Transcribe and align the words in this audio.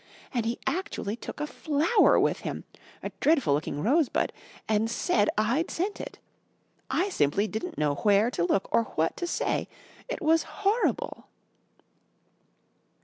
And 0.33 0.47
he 0.47 0.57
actually 0.65 1.15
took 1.15 1.39
a 1.39 1.45
flower 1.45 2.19
with 2.19 2.39
him 2.39 2.63
a 3.03 3.11
dreadful 3.19 3.53
looking 3.53 3.83
rosebud 3.83 4.33
and 4.67 4.89
said 4.89 5.29
I'd 5.37 5.69
sent 5.69 6.01
it. 6.01 6.17
I 6.89 7.09
simply 7.09 7.45
didn't 7.45 7.77
know 7.77 7.93
where 7.93 8.31
to 8.31 8.43
look 8.43 8.67
or 8.73 8.85
what 8.95 9.15
to 9.17 9.27
say. 9.27 9.67
It 10.09 10.19
was 10.19 10.41
horrible!" 10.41 11.27